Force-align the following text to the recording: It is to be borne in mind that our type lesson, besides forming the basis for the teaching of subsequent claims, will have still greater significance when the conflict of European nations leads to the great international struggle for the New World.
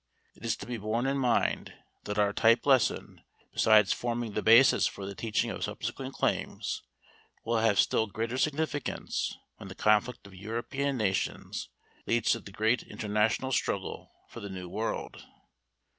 It 0.33 0.43
is 0.43 0.55
to 0.57 0.65
be 0.65 0.77
borne 0.79 1.05
in 1.05 1.19
mind 1.19 1.75
that 2.05 2.17
our 2.17 2.33
type 2.33 2.65
lesson, 2.65 3.21
besides 3.53 3.93
forming 3.93 4.31
the 4.33 4.41
basis 4.41 4.87
for 4.87 5.05
the 5.05 5.13
teaching 5.13 5.51
of 5.51 5.63
subsequent 5.63 6.15
claims, 6.15 6.81
will 7.45 7.59
have 7.59 7.79
still 7.79 8.07
greater 8.07 8.39
significance 8.39 9.37
when 9.57 9.69
the 9.69 9.75
conflict 9.75 10.25
of 10.25 10.33
European 10.33 10.97
nations 10.97 11.69
leads 12.07 12.31
to 12.31 12.39
the 12.39 12.51
great 12.51 12.81
international 12.81 13.51
struggle 13.51 14.11
for 14.27 14.39
the 14.39 14.49
New 14.49 14.67
World. 14.67 15.23